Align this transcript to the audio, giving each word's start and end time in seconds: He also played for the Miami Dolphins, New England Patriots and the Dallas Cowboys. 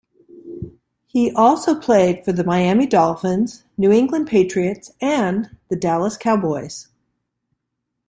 He 1.05 1.31
also 1.33 1.79
played 1.79 2.25
for 2.25 2.31
the 2.31 2.43
Miami 2.43 2.87
Dolphins, 2.87 3.65
New 3.77 3.91
England 3.91 4.25
Patriots 4.25 4.91
and 4.99 5.55
the 5.69 5.75
Dallas 5.75 6.17
Cowboys. 6.17 6.87